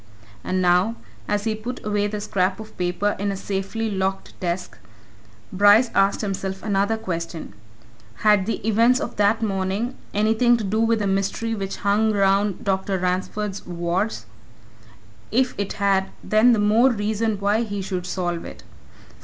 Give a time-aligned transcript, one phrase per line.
[0.43, 0.95] And now,
[1.27, 4.79] as he put away the scrap of paper in a safely locked desk,
[5.53, 7.53] Bryce asked himself another question:
[8.25, 12.63] Had the events of that morning anything to do with the mystery which hung around
[12.65, 12.97] Dr.
[12.97, 14.25] Ransford's wards?
[15.31, 18.63] If it had, then all the more reason why he should solve it.